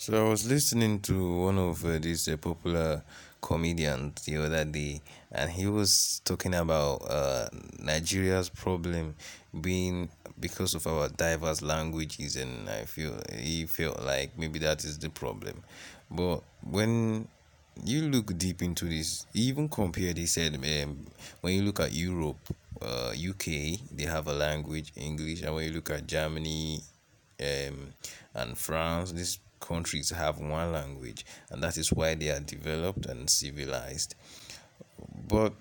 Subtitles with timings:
[0.00, 3.02] So I was listening to one of uh, these uh, popular
[3.40, 5.00] comedians the other day,
[5.32, 7.48] and he was talking about uh,
[7.80, 9.16] Nigeria's problem
[9.60, 10.08] being
[10.38, 15.10] because of our diverse languages, and I feel he felt like maybe that is the
[15.10, 15.64] problem.
[16.08, 17.26] But when
[17.82, 21.06] you look deep into this, even compared, he said, um,
[21.40, 22.38] when you look at Europe,
[22.80, 26.82] uh, UK, they have a language English, and when you look at Germany,
[27.40, 27.94] um,
[28.34, 33.28] and France, these countries have one language, and that is why they are developed and
[33.28, 34.14] civilized.
[35.28, 35.52] But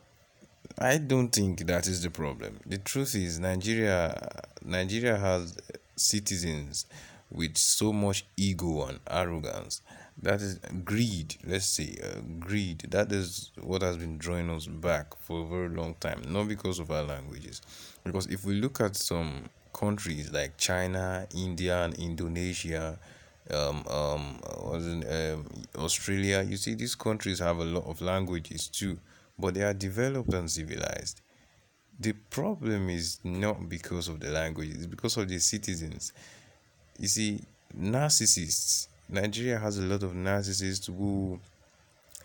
[0.80, 2.60] I don't think that is the problem.
[2.66, 5.58] The truth is, Nigeria, Nigeria has
[5.96, 6.86] citizens
[7.32, 9.82] with so much ego and arrogance.
[10.22, 11.36] That is greed.
[11.46, 12.86] Let's say uh, greed.
[12.90, 16.22] That is what has been drawing us back for a very long time.
[16.28, 17.62] Not because of our languages,
[18.04, 22.98] because if we look at some countries like China, India, and Indonesia,
[23.52, 25.46] um, um, was in, um,
[25.78, 26.44] Australia.
[26.48, 29.00] You see, these countries have a lot of languages too,
[29.38, 31.22] but they are developed and civilized.
[32.00, 36.14] The problem is not because of the language; it's because of the citizens.
[37.00, 37.42] You see,
[37.78, 38.88] narcissists.
[39.10, 41.40] Nigeria has a lot of narcissists who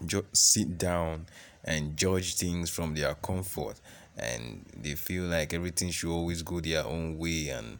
[0.04, 1.26] just sit down
[1.64, 3.80] and judge things from their comfort
[4.18, 7.78] and they feel like everything should always go their own way and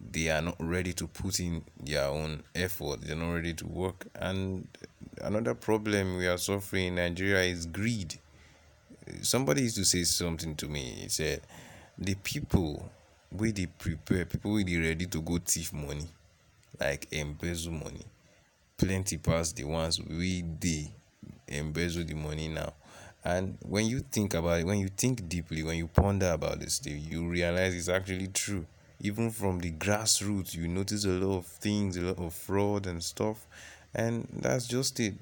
[0.00, 4.06] they are not ready to put in their own effort they're not ready to work.
[4.14, 4.68] And
[5.22, 8.14] another problem we are suffering in nigeria is greed.
[9.22, 11.40] Somebody used to say something to me he said
[11.98, 12.90] the people
[13.32, 16.06] wey dey prepare people wey dey ready to go thief money
[16.78, 18.04] like embezzle money
[18.76, 20.90] plenty pass the ones wey dey
[21.48, 22.72] embezzle the money now.
[23.24, 26.78] And when you think about it when you think deeply when you ponder about this
[26.78, 28.66] thing you realize it's actually true
[29.00, 33.02] even from the grassroots you notice a lot of things a lot of fraud and
[33.02, 33.46] stuff.
[33.94, 35.14] And that's just it